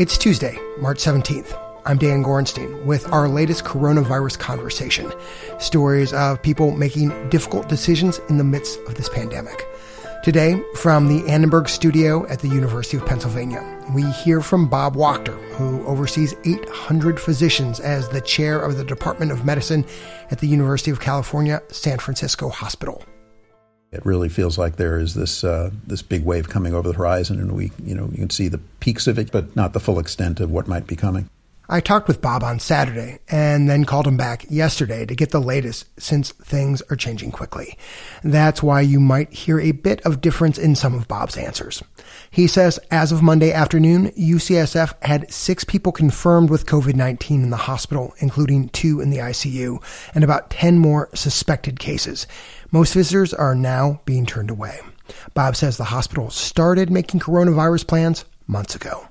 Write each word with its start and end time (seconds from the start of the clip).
It's 0.00 0.16
Tuesday, 0.16 0.58
March 0.78 0.96
17th. 0.96 1.54
I'm 1.84 1.98
Dan 1.98 2.24
Gorenstein 2.24 2.86
with 2.86 3.06
our 3.12 3.28
latest 3.28 3.64
coronavirus 3.64 4.38
conversation 4.38 5.12
stories 5.58 6.14
of 6.14 6.40
people 6.40 6.70
making 6.70 7.28
difficult 7.28 7.68
decisions 7.68 8.18
in 8.30 8.38
the 8.38 8.44
midst 8.44 8.80
of 8.88 8.94
this 8.94 9.10
pandemic. 9.10 9.62
Today, 10.24 10.58
from 10.76 11.08
the 11.08 11.30
Annenberg 11.30 11.68
studio 11.68 12.26
at 12.28 12.38
the 12.38 12.48
University 12.48 12.96
of 12.96 13.04
Pennsylvania, 13.04 13.62
we 13.94 14.10
hear 14.12 14.40
from 14.40 14.70
Bob 14.70 14.96
Wachter, 14.96 15.38
who 15.56 15.86
oversees 15.86 16.34
800 16.46 17.20
physicians 17.20 17.78
as 17.78 18.08
the 18.08 18.22
chair 18.22 18.58
of 18.58 18.78
the 18.78 18.84
Department 18.86 19.32
of 19.32 19.44
Medicine 19.44 19.84
at 20.30 20.38
the 20.38 20.48
University 20.48 20.90
of 20.90 21.00
California, 21.00 21.62
San 21.68 21.98
Francisco 21.98 22.48
Hospital. 22.48 23.04
It 23.92 24.06
really 24.06 24.28
feels 24.28 24.56
like 24.56 24.76
there 24.76 24.98
is 24.98 25.14
this 25.14 25.42
uh, 25.42 25.70
this 25.86 26.02
big 26.02 26.24
wave 26.24 26.48
coming 26.48 26.74
over 26.74 26.88
the 26.88 26.96
horizon, 26.96 27.40
and 27.40 27.52
we, 27.52 27.72
you 27.84 27.94
know, 27.94 28.08
you 28.12 28.18
can 28.18 28.30
see 28.30 28.46
the 28.46 28.60
peaks 28.78 29.08
of 29.08 29.18
it, 29.18 29.32
but 29.32 29.56
not 29.56 29.72
the 29.72 29.80
full 29.80 29.98
extent 29.98 30.38
of 30.38 30.50
what 30.50 30.68
might 30.68 30.86
be 30.86 30.94
coming. 30.94 31.28
I 31.72 31.78
talked 31.78 32.08
with 32.08 32.20
Bob 32.20 32.42
on 32.42 32.58
Saturday 32.58 33.20
and 33.28 33.70
then 33.70 33.84
called 33.84 34.08
him 34.08 34.16
back 34.16 34.44
yesterday 34.50 35.06
to 35.06 35.14
get 35.14 35.30
the 35.30 35.40
latest 35.40 35.86
since 36.00 36.32
things 36.32 36.82
are 36.90 36.96
changing 36.96 37.30
quickly. 37.30 37.78
That's 38.24 38.60
why 38.60 38.80
you 38.80 38.98
might 38.98 39.32
hear 39.32 39.60
a 39.60 39.70
bit 39.70 40.00
of 40.00 40.20
difference 40.20 40.58
in 40.58 40.74
some 40.74 40.94
of 40.94 41.06
Bob's 41.06 41.36
answers. 41.36 41.80
He 42.28 42.48
says 42.48 42.80
as 42.90 43.12
of 43.12 43.22
Monday 43.22 43.52
afternoon, 43.52 44.10
UCSF 44.18 45.00
had 45.04 45.32
six 45.32 45.62
people 45.62 45.92
confirmed 45.92 46.50
with 46.50 46.66
COVID-19 46.66 47.44
in 47.44 47.50
the 47.50 47.56
hospital, 47.56 48.14
including 48.18 48.70
two 48.70 49.00
in 49.00 49.10
the 49.10 49.18
ICU, 49.18 49.80
and 50.12 50.24
about 50.24 50.50
10 50.50 50.76
more 50.76 51.08
suspected 51.14 51.78
cases. 51.78 52.26
Most 52.72 52.94
visitors 52.94 53.32
are 53.32 53.54
now 53.54 54.00
being 54.06 54.26
turned 54.26 54.50
away. 54.50 54.80
Bob 55.34 55.54
says 55.54 55.76
the 55.76 55.84
hospital 55.84 56.30
started 56.30 56.90
making 56.90 57.20
coronavirus 57.20 57.86
plans 57.86 58.24
months 58.48 58.74
ago 58.74 59.09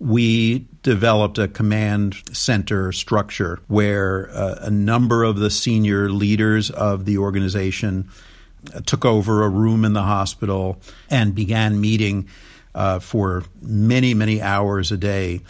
we 0.00 0.66
developed 0.82 1.38
a 1.38 1.46
command 1.46 2.16
center 2.32 2.90
structure 2.90 3.60
where 3.68 4.30
uh, 4.30 4.58
a 4.62 4.70
number 4.70 5.22
of 5.22 5.36
the 5.36 5.50
senior 5.50 6.10
leaders 6.10 6.70
of 6.70 7.04
the 7.04 7.18
organization 7.18 8.08
uh, 8.74 8.80
took 8.80 9.04
over 9.04 9.44
a 9.44 9.48
room 9.48 9.84
in 9.84 9.92
the 9.92 10.02
hospital 10.02 10.80
and 11.10 11.34
began 11.34 11.80
meeting 11.80 12.26
uh, 12.74 12.98
for 12.98 13.44
many, 13.60 14.14
many 14.14 14.40
hours 14.40 14.90
a 14.90 14.96
day 14.96 15.40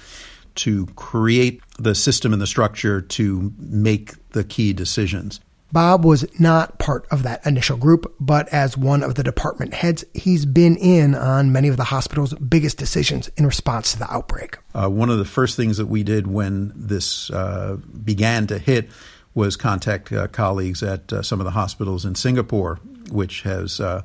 to 0.56 0.86
create 0.96 1.62
the 1.78 1.94
system 1.94 2.32
and 2.32 2.42
the 2.42 2.46
structure 2.46 3.00
to 3.00 3.52
make 3.58 4.30
the 4.30 4.42
key 4.42 4.72
decisions. 4.72 5.40
Bob 5.72 6.04
was 6.04 6.26
not 6.40 6.78
part 6.78 7.06
of 7.10 7.22
that 7.22 7.44
initial 7.46 7.76
group, 7.76 8.14
but 8.18 8.48
as 8.48 8.76
one 8.76 9.02
of 9.02 9.14
the 9.14 9.22
department 9.22 9.74
heads, 9.74 10.04
he's 10.14 10.44
been 10.44 10.76
in 10.76 11.14
on 11.14 11.52
many 11.52 11.68
of 11.68 11.76
the 11.76 11.84
hospital's 11.84 12.34
biggest 12.34 12.78
decisions 12.78 13.28
in 13.36 13.46
response 13.46 13.92
to 13.92 13.98
the 13.98 14.12
outbreak. 14.12 14.58
Uh, 14.74 14.88
one 14.88 15.10
of 15.10 15.18
the 15.18 15.24
first 15.24 15.56
things 15.56 15.76
that 15.76 15.86
we 15.86 16.02
did 16.02 16.26
when 16.26 16.72
this 16.74 17.30
uh, 17.30 17.76
began 18.04 18.46
to 18.48 18.58
hit 18.58 18.90
was 19.34 19.56
contact 19.56 20.12
uh, 20.12 20.26
colleagues 20.28 20.82
at 20.82 21.12
uh, 21.12 21.22
some 21.22 21.40
of 21.40 21.44
the 21.44 21.52
hospitals 21.52 22.04
in 22.04 22.14
Singapore, 22.14 22.80
which 23.10 23.42
has 23.42 23.80
uh, 23.80 24.02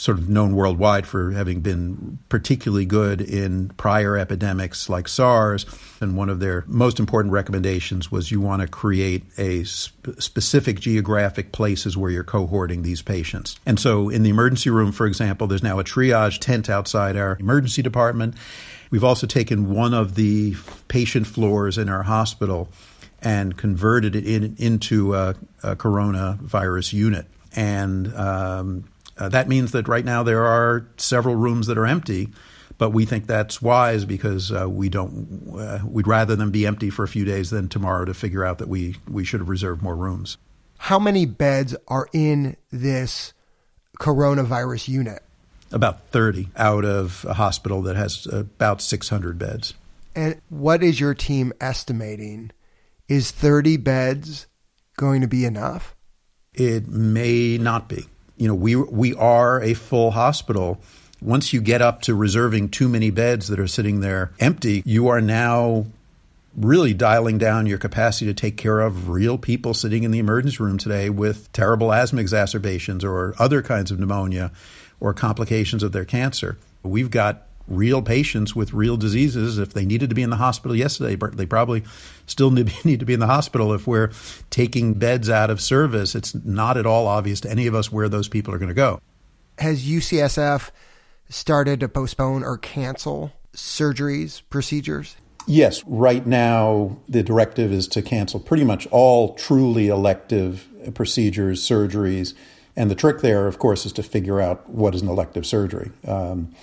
sort 0.00 0.16
of 0.16 0.30
known 0.30 0.54
worldwide 0.54 1.06
for 1.06 1.32
having 1.32 1.60
been 1.60 2.18
particularly 2.30 2.86
good 2.86 3.20
in 3.20 3.68
prior 3.76 4.16
epidemics 4.16 4.88
like 4.88 5.06
SARS. 5.06 5.66
And 6.00 6.16
one 6.16 6.30
of 6.30 6.40
their 6.40 6.64
most 6.66 6.98
important 6.98 7.34
recommendations 7.34 8.10
was 8.10 8.30
you 8.30 8.40
want 8.40 8.62
to 8.62 8.66
create 8.66 9.24
a 9.36 9.62
sp- 9.68 10.16
specific 10.18 10.80
geographic 10.80 11.52
places 11.52 11.98
where 11.98 12.10
you're 12.10 12.24
cohorting 12.24 12.82
these 12.82 13.02
patients. 13.02 13.60
And 13.66 13.78
so 13.78 14.08
in 14.08 14.22
the 14.22 14.30
emergency 14.30 14.70
room, 14.70 14.90
for 14.90 15.06
example, 15.06 15.46
there's 15.46 15.62
now 15.62 15.78
a 15.78 15.84
triage 15.84 16.38
tent 16.38 16.70
outside 16.70 17.14
our 17.18 17.36
emergency 17.38 17.82
department. 17.82 18.36
We've 18.90 19.04
also 19.04 19.26
taken 19.26 19.68
one 19.68 19.92
of 19.92 20.14
the 20.14 20.56
patient 20.88 21.26
floors 21.26 21.76
in 21.76 21.90
our 21.90 22.04
hospital 22.04 22.70
and 23.20 23.54
converted 23.54 24.16
it 24.16 24.26
in, 24.26 24.56
into 24.56 25.14
a, 25.14 25.34
a 25.62 25.76
coronavirus 25.76 26.94
unit. 26.94 27.26
And 27.54 28.14
um, 28.14 28.84
uh, 29.20 29.28
that 29.28 29.48
means 29.48 29.72
that 29.72 29.86
right 29.86 30.04
now 30.04 30.22
there 30.22 30.44
are 30.44 30.88
several 30.96 31.36
rooms 31.36 31.66
that 31.66 31.76
are 31.76 31.86
empty, 31.86 32.30
but 32.78 32.90
we 32.90 33.04
think 33.04 33.26
that's 33.26 33.60
wise 33.60 34.06
because 34.06 34.50
uh, 34.50 34.68
we 34.68 34.88
don't. 34.88 35.54
Uh, 35.56 35.80
we'd 35.86 36.06
rather 36.06 36.34
them 36.34 36.50
be 36.50 36.66
empty 36.66 36.88
for 36.88 37.04
a 37.04 37.08
few 37.08 37.26
days 37.26 37.50
than 37.50 37.68
tomorrow 37.68 38.06
to 38.06 38.14
figure 38.14 38.44
out 38.44 38.58
that 38.58 38.68
we 38.68 38.96
we 39.06 39.22
should 39.22 39.40
have 39.40 39.50
reserved 39.50 39.82
more 39.82 39.94
rooms. 39.94 40.38
How 40.78 40.98
many 40.98 41.26
beds 41.26 41.76
are 41.88 42.08
in 42.14 42.56
this 42.70 43.34
coronavirus 43.98 44.88
unit? 44.88 45.22
About 45.72 46.08
30 46.08 46.48
out 46.56 46.86
of 46.86 47.24
a 47.28 47.34
hospital 47.34 47.82
that 47.82 47.96
has 47.96 48.26
about 48.26 48.80
600 48.80 49.38
beds. 49.38 49.74
And 50.16 50.40
what 50.48 50.82
is 50.82 50.98
your 50.98 51.14
team 51.14 51.52
estimating? 51.60 52.50
Is 53.08 53.30
30 53.30 53.76
beds 53.76 54.46
going 54.96 55.20
to 55.20 55.28
be 55.28 55.44
enough? 55.44 55.94
It 56.54 56.88
may 56.88 57.58
not 57.58 57.88
be 57.88 58.06
you 58.40 58.48
know, 58.48 58.54
we 58.54 58.74
we 58.74 59.14
are 59.14 59.60
a 59.62 59.74
full 59.74 60.12
hospital. 60.12 60.80
Once 61.20 61.52
you 61.52 61.60
get 61.60 61.82
up 61.82 62.00
to 62.00 62.14
reserving 62.14 62.70
too 62.70 62.88
many 62.88 63.10
beds 63.10 63.48
that 63.48 63.60
are 63.60 63.66
sitting 63.66 64.00
there 64.00 64.32
empty, 64.40 64.82
you 64.86 65.08
are 65.08 65.20
now 65.20 65.84
really 66.56 66.94
dialing 66.94 67.36
down 67.36 67.66
your 67.66 67.76
capacity 67.76 68.24
to 68.24 68.34
take 68.34 68.56
care 68.56 68.80
of 68.80 69.10
real 69.10 69.36
people 69.36 69.74
sitting 69.74 70.04
in 70.04 70.10
the 70.10 70.18
emergency 70.18 70.56
room 70.58 70.78
today 70.78 71.10
with 71.10 71.52
terrible 71.52 71.92
asthma 71.92 72.22
exacerbations 72.22 73.04
or 73.04 73.34
other 73.38 73.60
kinds 73.60 73.90
of 73.90 74.00
pneumonia 74.00 74.50
or 75.00 75.12
complications 75.12 75.82
of 75.82 75.92
their 75.92 76.06
cancer. 76.06 76.56
We've 76.82 77.10
got 77.10 77.46
real 77.70 78.02
patients 78.02 78.54
with 78.54 78.72
real 78.72 78.96
diseases. 78.96 79.58
If 79.58 79.72
they 79.72 79.86
needed 79.86 80.10
to 80.10 80.14
be 80.14 80.22
in 80.22 80.30
the 80.30 80.36
hospital 80.36 80.76
yesterday, 80.76 81.16
but 81.16 81.36
they 81.36 81.46
probably 81.46 81.84
still 82.26 82.50
need 82.84 83.00
to 83.00 83.06
be 83.06 83.14
in 83.14 83.20
the 83.20 83.26
hospital. 83.26 83.72
If 83.72 83.86
we're 83.86 84.10
taking 84.50 84.94
beds 84.94 85.30
out 85.30 85.50
of 85.50 85.60
service, 85.60 86.14
it's 86.14 86.34
not 86.34 86.76
at 86.76 86.86
all 86.86 87.06
obvious 87.06 87.40
to 87.42 87.50
any 87.50 87.66
of 87.66 87.74
us 87.74 87.90
where 87.90 88.08
those 88.08 88.28
people 88.28 88.52
are 88.52 88.58
going 88.58 88.68
to 88.68 88.74
go. 88.74 89.00
Has 89.58 89.86
UCSF 89.86 90.70
started 91.28 91.80
to 91.80 91.88
postpone 91.88 92.44
or 92.44 92.58
cancel 92.58 93.32
surgeries, 93.54 94.42
procedures? 94.50 95.16
Yes, 95.46 95.82
right 95.86 96.26
now 96.26 96.98
the 97.08 97.22
directive 97.22 97.72
is 97.72 97.88
to 97.88 98.02
cancel 98.02 98.40
pretty 98.40 98.64
much 98.64 98.86
all 98.90 99.34
truly 99.34 99.88
elective 99.88 100.68
procedures, 100.94 101.62
surgeries. 101.66 102.34
And 102.76 102.90
the 102.90 102.94
trick 102.94 103.20
there, 103.20 103.46
of 103.46 103.58
course, 103.58 103.84
is 103.84 103.92
to 103.94 104.02
figure 104.02 104.40
out 104.40 104.68
what 104.68 104.94
is 104.94 105.02
an 105.02 105.08
elective 105.08 105.44
surgery. 105.44 105.90
Um, 106.06 106.54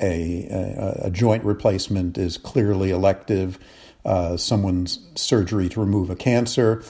a, 0.00 0.46
a, 0.48 1.06
a 1.06 1.10
joint 1.10 1.44
replacement 1.44 2.18
is 2.18 2.38
clearly 2.38 2.90
elective. 2.90 3.58
Uh, 4.04 4.36
someone's 4.36 4.98
surgery 5.14 5.68
to 5.68 5.80
remove 5.80 6.10
a 6.10 6.16
cancer 6.16 6.82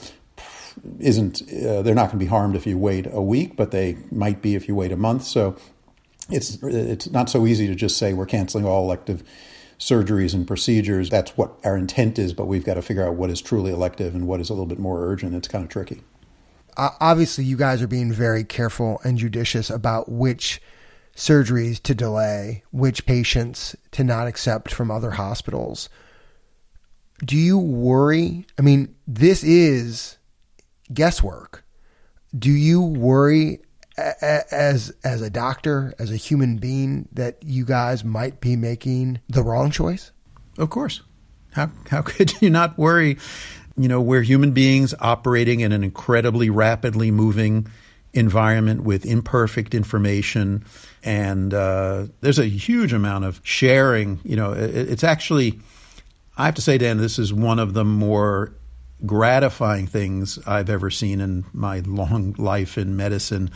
isn't 0.99 1.41
uh, 1.41 1.81
they're 1.81 1.95
not 1.95 2.07
going 2.07 2.19
to 2.19 2.25
be 2.25 2.27
harmed 2.27 2.55
if 2.55 2.65
you 2.65 2.77
wait 2.77 3.07
a 3.11 3.21
week, 3.21 3.55
but 3.55 3.71
they 3.71 3.97
might 4.11 4.41
be 4.41 4.55
if 4.55 4.67
you 4.67 4.75
wait 4.75 4.91
a 4.91 4.97
month. 4.97 5.23
So 5.23 5.55
it's 6.29 6.57
it's 6.63 7.09
not 7.09 7.29
so 7.29 7.45
easy 7.45 7.67
to 7.67 7.75
just 7.75 7.97
say 7.97 8.13
we're 8.13 8.25
canceling 8.25 8.65
all 8.65 8.83
elective 8.83 9.23
surgeries 9.79 10.33
and 10.33 10.47
procedures. 10.47 11.09
That's 11.09 11.35
what 11.37 11.53
our 11.63 11.75
intent 11.75 12.19
is, 12.19 12.33
but 12.33 12.45
we've 12.45 12.63
got 12.63 12.75
to 12.75 12.81
figure 12.81 13.05
out 13.05 13.15
what 13.15 13.29
is 13.29 13.41
truly 13.41 13.71
elective 13.71 14.13
and 14.13 14.27
what 14.27 14.39
is 14.39 14.49
a 14.49 14.53
little 14.53 14.67
bit 14.67 14.79
more 14.79 15.05
urgent. 15.05 15.35
It's 15.35 15.47
kind 15.47 15.63
of 15.63 15.69
tricky. 15.69 16.01
Obviously, 16.77 17.43
you 17.43 17.57
guys 17.57 17.81
are 17.81 17.87
being 17.87 18.13
very 18.13 18.43
careful 18.43 19.01
and 19.03 19.17
judicious 19.17 19.69
about 19.69 20.09
which 20.09 20.61
surgeries 21.15 21.81
to 21.83 21.95
delay, 21.95 22.63
which 22.71 23.05
patients 23.05 23.75
to 23.91 24.03
not 24.03 24.27
accept 24.27 24.73
from 24.73 24.89
other 24.89 25.11
hospitals. 25.11 25.89
Do 27.23 27.37
you 27.37 27.57
worry? 27.57 28.45
I 28.57 28.61
mean, 28.61 28.95
this 29.07 29.43
is 29.43 30.17
guesswork. 30.93 31.63
Do 32.37 32.51
you 32.51 32.81
worry 32.81 33.59
as 33.97 34.91
as 35.03 35.21
a 35.21 35.29
doctor, 35.29 35.93
as 35.99 36.11
a 36.11 36.15
human 36.15 36.57
being 36.57 37.07
that 37.11 37.37
you 37.43 37.65
guys 37.65 38.03
might 38.03 38.39
be 38.41 38.55
making 38.55 39.19
the 39.29 39.43
wrong 39.43 39.69
choice? 39.69 40.11
Of 40.57 40.69
course. 40.69 41.01
How 41.51 41.69
how 41.89 42.01
could 42.05 42.41
you 42.41 42.49
not 42.49 42.77
worry? 42.77 43.17
You 43.77 43.87
know, 43.87 44.01
we're 44.01 44.21
human 44.21 44.51
beings 44.51 44.93
operating 44.99 45.59
in 45.59 45.71
an 45.71 45.83
incredibly 45.83 46.49
rapidly 46.49 47.11
moving 47.11 47.67
environment 48.13 48.83
with 48.83 49.05
imperfect 49.05 49.73
information 49.73 50.65
and 51.03 51.53
uh, 51.53 52.07
there's 52.21 52.39
a 52.39 52.45
huge 52.45 52.93
amount 52.93 53.25
of 53.25 53.41
sharing. 53.43 54.19
You 54.23 54.35
know, 54.35 54.53
it, 54.53 54.75
it's 54.89 55.03
actually, 55.03 55.59
I 56.37 56.45
have 56.45 56.55
to 56.55 56.61
say, 56.61 56.77
Dan, 56.77 56.97
this 56.97 57.17
is 57.17 57.33
one 57.33 57.59
of 57.59 57.73
the 57.73 57.85
more 57.85 58.53
gratifying 59.05 59.87
things 59.87 60.37
I've 60.45 60.69
ever 60.69 60.91
seen 60.91 61.21
in 61.21 61.45
my 61.53 61.79
long 61.79 62.35
life 62.37 62.77
in 62.77 62.95
medicine. 62.95 63.49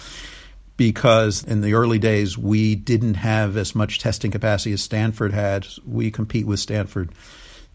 Because 0.78 1.44
in 1.44 1.62
the 1.62 1.74
early 1.74 2.00
days, 2.00 2.38
we 2.38 2.76
didn't 2.76 3.14
have 3.14 3.56
as 3.56 3.76
much 3.76 4.00
testing 4.00 4.32
capacity 4.32 4.74
as 4.74 4.82
Stanford 4.82 5.32
had. 5.32 5.66
We 5.86 6.12
compete 6.12 6.46
with 6.46 6.60
Stanford 6.60 7.12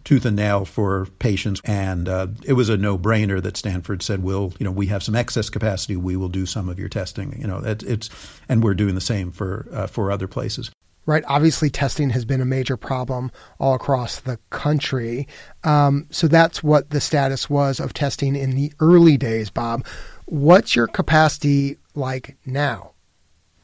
tooth 0.05 0.25
and 0.25 0.37
nail 0.37 0.64
for 0.64 1.06
patients. 1.19 1.61
And 1.64 2.08
uh, 2.08 2.29
it 2.44 2.55
was 2.55 2.69
a 2.69 2.76
no 2.76 2.99
brainer 2.99 3.43
that 3.43 3.56
Stanford 3.56 4.02
said, 4.02 4.23
"We'll, 4.23 4.52
you 4.58 4.64
know, 4.64 4.70
we 4.70 4.87
have 4.87 5.02
some 5.02 5.14
excess 5.14 5.50
capacity. 5.50 5.97
We 5.97 6.17
will 6.17 6.29
do 6.29 6.47
some 6.47 6.69
of 6.69 6.79
your 6.79 6.88
testing." 6.88 7.38
You 7.41 7.47
know, 7.47 7.58
it, 7.58 7.82
it's 7.82 8.11
and 8.49 8.62
we're 8.62 8.75
doing 8.75 8.94
the 8.94 9.00
same 9.00 9.31
for 9.31 9.67
uh, 9.73 9.87
for 9.87 10.11
other 10.11 10.29
places. 10.29 10.70
right? 11.06 11.25
Obviously, 11.26 11.70
testing 11.70 12.11
has 12.11 12.25
been 12.25 12.41
a 12.41 12.47
major 12.47 12.76
problem 12.76 13.31
all 13.58 13.75
across 13.75 14.20
the 14.20 14.38
country. 14.50 15.26
Um, 15.64 16.06
so 16.11 16.29
that's 16.29 16.62
what 16.62 16.91
the 16.91 17.00
status 17.00 17.50
was 17.50 17.81
of 17.81 17.93
testing 17.93 18.37
in 18.37 18.50
the 18.52 18.73
early 18.81 19.17
days, 19.17 19.50
Bob. 19.50 19.85
What's 20.26 20.76
your 20.76 20.87
capacity 20.87 21.79
like 21.94 22.37
now? 22.47 22.93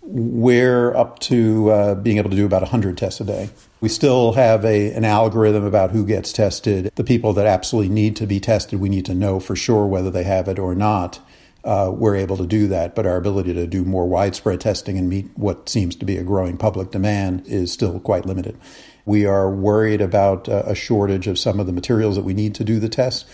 We're 0.09 0.95
up 0.95 1.19
to 1.21 1.71
uh, 1.71 1.95
being 1.97 2.19
able 2.19 2.31
to 2.31 2.37
do 2.37 2.47
about 2.47 2.63
100 2.63 2.97
tests 2.97 3.21
a 3.21 3.25
day. 3.25 3.51
We 3.81 3.89
still 3.89 4.33
have 4.33 4.65
a, 4.65 4.93
an 4.93 5.05
algorithm 5.05 5.65
about 5.65 5.91
who 5.91 6.07
gets 6.07 6.33
tested. 6.33 6.93
The 6.95 7.05
people 7.05 7.33
that 7.33 7.47
absolutely 7.47 7.93
need 7.93 8.15
to 8.17 8.27
be 8.27 8.39
tested, 8.39 8.79
we 8.79 8.89
need 8.89 9.05
to 9.07 9.15
know 9.15 9.41
for 9.41 9.57
sure 9.57 9.85
whether 9.87 10.11
they 10.11 10.23
have 10.23 10.47
it 10.47 10.61
or 10.61 10.77
not. 10.77 11.19
Uh, 11.65 11.91
we're 11.93 12.15
able 12.15 12.37
to 12.37 12.47
do 12.47 12.69
that, 12.69 12.95
but 12.95 13.05
our 13.05 13.17
ability 13.17 13.53
to 13.53 13.67
do 13.67 13.85
more 13.85 14.07
widespread 14.07 14.61
testing 14.61 14.97
and 14.97 15.09
meet 15.09 15.29
what 15.35 15.69
seems 15.69 15.97
to 15.97 16.05
be 16.05 16.17
a 16.17 16.23
growing 16.23 16.57
public 16.57 16.93
demand 16.93 17.45
is 17.49 17.73
still 17.73 17.99
quite 17.99 18.25
limited. 18.25 18.57
We 19.05 19.27
are 19.27 19.51
worried 19.51 20.01
about 20.01 20.49
uh, 20.49 20.63
a 20.65 20.77
shortage 20.77 21.27
of 21.27 21.41
some 21.41 21.59
of 21.59 21.67
the 21.67 21.73
materials 21.73 22.15
that 22.15 22.25
we 22.25 22.35
need 22.35 22.55
to 22.55 22.65
do 22.65 22.79
the 22.79 22.89
test. 22.89 23.27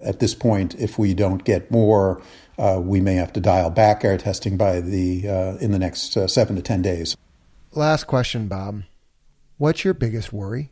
At 0.00 0.20
this 0.20 0.34
point, 0.34 0.74
if 0.76 0.98
we 0.98 1.14
don't 1.14 1.44
get 1.44 1.70
more, 1.70 2.22
uh, 2.58 2.80
we 2.82 3.00
may 3.00 3.14
have 3.14 3.32
to 3.34 3.40
dial 3.40 3.70
back 3.70 4.04
our 4.04 4.16
testing 4.16 4.56
by 4.56 4.80
the 4.80 5.28
uh, 5.28 5.56
in 5.58 5.72
the 5.72 5.78
next 5.78 6.16
uh, 6.16 6.26
seven 6.26 6.56
to 6.56 6.62
ten 6.62 6.82
days. 6.82 7.16
Last 7.72 8.04
question, 8.04 8.48
Bob. 8.48 8.82
What's 9.58 9.84
your 9.84 9.94
biggest 9.94 10.32
worry? 10.32 10.70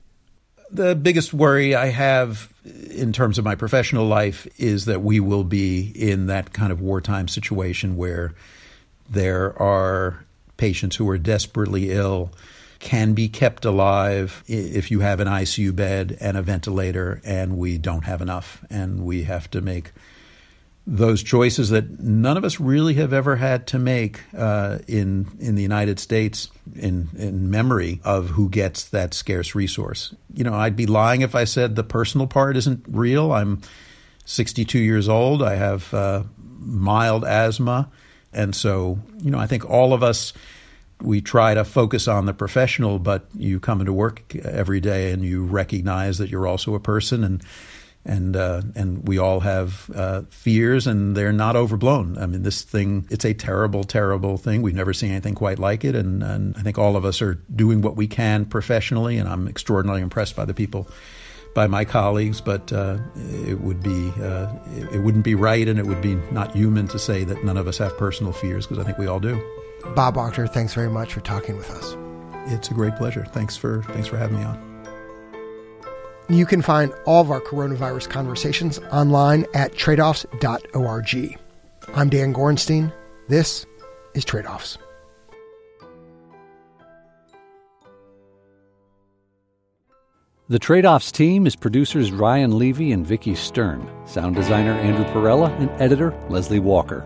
The 0.70 0.96
biggest 0.96 1.32
worry 1.32 1.74
I 1.74 1.86
have 1.86 2.52
in 2.90 3.12
terms 3.12 3.38
of 3.38 3.44
my 3.44 3.54
professional 3.54 4.06
life 4.06 4.48
is 4.58 4.84
that 4.86 5.02
we 5.02 5.20
will 5.20 5.44
be 5.44 5.92
in 5.94 6.26
that 6.26 6.52
kind 6.52 6.72
of 6.72 6.80
wartime 6.80 7.28
situation 7.28 7.96
where 7.96 8.34
there 9.08 9.60
are 9.60 10.24
patients 10.56 10.96
who 10.96 11.08
are 11.08 11.18
desperately 11.18 11.92
ill 11.92 12.32
can 12.86 13.14
be 13.14 13.28
kept 13.28 13.64
alive 13.64 14.44
if 14.46 14.92
you 14.92 15.00
have 15.00 15.18
an 15.18 15.26
ICU 15.26 15.74
bed 15.74 16.16
and 16.20 16.36
a 16.36 16.42
ventilator, 16.42 17.20
and 17.24 17.58
we 17.58 17.78
don't 17.78 18.04
have 18.04 18.22
enough, 18.22 18.64
and 18.70 19.04
we 19.04 19.24
have 19.24 19.50
to 19.50 19.60
make 19.60 19.90
those 20.86 21.24
choices 21.24 21.70
that 21.70 21.98
none 21.98 22.36
of 22.36 22.44
us 22.44 22.60
really 22.60 22.94
have 22.94 23.12
ever 23.12 23.34
had 23.34 23.66
to 23.66 23.78
make 23.80 24.20
uh, 24.38 24.78
in 24.86 25.26
in 25.40 25.56
the 25.56 25.62
United 25.62 25.98
States 25.98 26.48
in 26.76 27.08
in 27.18 27.50
memory 27.50 28.00
of 28.04 28.30
who 28.30 28.48
gets 28.48 28.88
that 28.90 29.14
scarce 29.14 29.56
resource. 29.56 30.14
You 30.32 30.44
know, 30.44 30.54
I'd 30.54 30.76
be 30.76 30.86
lying 30.86 31.22
if 31.22 31.34
I 31.34 31.42
said 31.42 31.74
the 31.74 31.82
personal 31.82 32.28
part 32.28 32.56
isn't 32.56 32.84
real. 32.86 33.32
I'm 33.32 33.62
62 34.26 34.78
years 34.78 35.08
old. 35.08 35.42
I 35.42 35.56
have 35.56 35.92
uh, 35.92 36.22
mild 36.60 37.24
asthma, 37.24 37.90
and 38.32 38.54
so 38.54 39.00
you 39.18 39.32
know, 39.32 39.40
I 39.40 39.48
think 39.48 39.68
all 39.68 39.92
of 39.92 40.04
us 40.04 40.32
we 41.00 41.20
try 41.20 41.54
to 41.54 41.64
focus 41.64 42.08
on 42.08 42.26
the 42.26 42.32
professional, 42.32 42.98
but 42.98 43.26
you 43.36 43.60
come 43.60 43.80
into 43.80 43.92
work 43.92 44.34
every 44.36 44.80
day 44.80 45.12
and 45.12 45.22
you 45.24 45.44
recognize 45.44 46.18
that 46.18 46.30
you're 46.30 46.46
also 46.46 46.74
a 46.74 46.80
person 46.80 47.22
and 47.22 47.42
and 48.06 48.36
uh, 48.36 48.62
and 48.74 49.06
we 49.06 49.18
all 49.18 49.40
have 49.40 49.90
uh, 49.94 50.22
fears, 50.30 50.86
and 50.86 51.16
they're 51.16 51.32
not 51.32 51.56
overblown. 51.56 52.16
I 52.18 52.26
mean, 52.26 52.42
this 52.44 52.62
thing 52.62 53.06
it's 53.10 53.24
a 53.24 53.34
terrible, 53.34 53.84
terrible 53.84 54.36
thing. 54.36 54.62
We've 54.62 54.74
never 54.74 54.92
seen 54.92 55.10
anything 55.10 55.34
quite 55.34 55.58
like 55.58 55.84
it, 55.84 55.94
and, 55.94 56.22
and 56.22 56.56
I 56.56 56.62
think 56.62 56.78
all 56.78 56.96
of 56.96 57.04
us 57.04 57.20
are 57.20 57.34
doing 57.54 57.82
what 57.82 57.96
we 57.96 58.06
can 58.06 58.44
professionally, 58.44 59.18
and 59.18 59.28
I'm 59.28 59.48
extraordinarily 59.48 60.02
impressed 60.02 60.36
by 60.36 60.44
the 60.44 60.54
people. 60.54 60.88
By 61.54 61.68
my 61.68 61.86
colleagues, 61.86 62.42
but 62.42 62.70
uh, 62.70 62.98
it 63.46 63.58
would 63.62 63.82
be 63.82 64.12
uh, 64.20 64.52
it 64.92 65.02
wouldn't 65.02 65.24
be 65.24 65.34
right, 65.34 65.66
and 65.66 65.78
it 65.78 65.86
would 65.86 66.02
be 66.02 66.14
not 66.30 66.54
human 66.54 66.86
to 66.88 66.98
say 66.98 67.24
that 67.24 67.44
none 67.44 67.56
of 67.56 67.66
us 67.66 67.78
have 67.78 67.96
personal 67.96 68.32
fears 68.32 68.66
because 68.66 68.78
I 68.78 68.84
think 68.84 68.98
we 68.98 69.06
all 69.06 69.20
do. 69.20 69.42
Bob 69.94 70.16
Wachter, 70.16 70.50
thanks 70.52 70.74
very 70.74 70.90
much 70.90 71.12
for 71.12 71.20
talking 71.20 71.56
with 71.56 71.70
us. 71.70 71.96
It's 72.52 72.70
a 72.70 72.74
great 72.74 72.96
pleasure. 72.96 73.24
Thanks 73.32 73.56
for 73.56 73.82
thanks 73.84 74.08
for 74.08 74.16
having 74.16 74.38
me 74.38 74.44
on. 74.44 74.66
You 76.28 76.44
can 76.44 76.60
find 76.60 76.92
all 77.04 77.20
of 77.20 77.30
our 77.30 77.40
coronavirus 77.40 78.10
conversations 78.10 78.78
online 78.90 79.46
at 79.54 79.72
tradeoffs.org. 79.72 81.38
I'm 81.94 82.08
Dan 82.08 82.34
Gorenstein. 82.34 82.92
This 83.28 83.64
is 84.14 84.24
Tradeoffs. 84.24 84.78
The 90.48 90.60
Tradeoffs 90.60 91.10
team 91.10 91.46
is 91.46 91.56
producers 91.56 92.12
Ryan 92.12 92.56
Levi 92.56 92.92
and 92.92 93.04
Vicky 93.04 93.34
Stern, 93.34 93.88
sound 94.04 94.36
designer 94.36 94.74
Andrew 94.74 95.04
Perella, 95.06 95.50
and 95.60 95.68
editor 95.80 96.12
Leslie 96.28 96.60
Walker. 96.60 97.04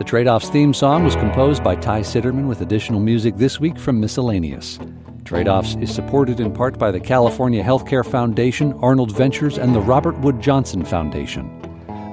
The 0.00 0.06
Tradeoffs 0.06 0.50
theme 0.50 0.72
song 0.72 1.04
was 1.04 1.14
composed 1.14 1.62
by 1.62 1.76
Ty 1.76 2.00
Citerman 2.00 2.48
with 2.48 2.62
additional 2.62 3.00
music 3.00 3.36
this 3.36 3.60
week 3.60 3.78
from 3.78 4.00
Miscellaneous. 4.00 4.78
Tradeoffs 5.24 5.80
is 5.82 5.94
supported 5.94 6.40
in 6.40 6.54
part 6.54 6.78
by 6.78 6.90
the 6.90 6.98
California 6.98 7.62
Healthcare 7.62 8.04
Foundation, 8.04 8.72
Arnold 8.80 9.14
Ventures, 9.14 9.58
and 9.58 9.74
the 9.74 9.80
Robert 9.80 10.18
Wood 10.20 10.40
Johnson 10.40 10.86
Foundation. 10.86 11.50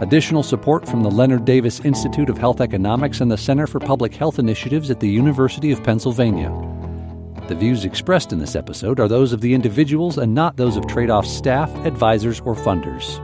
Additional 0.01 0.43
support 0.43 0.85
from 0.85 1.01
the 1.01 1.09
Leonard 1.09 1.45
Davis 1.45 1.79
Institute 1.79 2.29
of 2.29 2.37
Health 2.37 2.59
Economics 2.59 3.21
and 3.21 3.31
the 3.31 3.37
Center 3.37 3.65
for 3.65 3.79
Public 3.79 4.13
Health 4.13 4.37
Initiatives 4.37 4.91
at 4.91 4.99
the 4.99 5.07
University 5.07 5.71
of 5.71 5.81
Pennsylvania. 5.81 6.49
The 7.47 7.55
views 7.55 7.85
expressed 7.85 8.33
in 8.33 8.39
this 8.39 8.57
episode 8.57 8.99
are 8.99 9.07
those 9.07 9.31
of 9.31 9.39
the 9.39 9.53
individuals 9.53 10.17
and 10.17 10.35
not 10.35 10.57
those 10.57 10.75
of 10.75 10.83
Tradeoffs 10.87 11.27
staff, 11.27 11.73
advisors, 11.85 12.41
or 12.41 12.53
funders. 12.53 13.23